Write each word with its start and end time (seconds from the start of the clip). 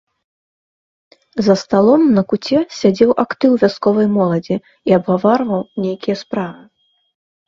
За 1.47 1.55
сталом 1.63 2.01
на 2.15 2.23
куце 2.31 2.59
сядзеў 2.77 3.11
актыў 3.23 3.51
вясковай 3.63 4.07
моладзі 4.15 4.55
і 4.89 4.95
абгаварваў 4.97 5.61
нейкія 5.85 6.15
справы. 6.23 6.63